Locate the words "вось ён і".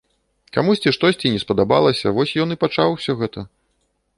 2.17-2.61